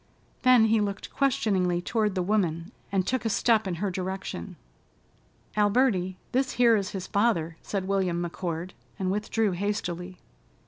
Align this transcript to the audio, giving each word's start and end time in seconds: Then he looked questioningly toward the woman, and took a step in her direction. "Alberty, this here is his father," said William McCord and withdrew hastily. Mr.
Then 0.41 0.65
he 0.65 0.81
looked 0.81 1.13
questioningly 1.13 1.79
toward 1.79 2.15
the 2.15 2.23
woman, 2.23 2.71
and 2.91 3.05
took 3.05 3.23
a 3.23 3.29
step 3.29 3.67
in 3.67 3.75
her 3.75 3.91
direction. 3.91 4.55
"Alberty, 5.55 6.17
this 6.31 6.53
here 6.53 6.75
is 6.75 6.89
his 6.89 7.05
father," 7.05 7.57
said 7.61 7.87
William 7.87 8.19
McCord 8.19 8.71
and 8.97 9.11
withdrew 9.11 9.51
hastily. 9.51 10.13
Mr. 10.13 10.17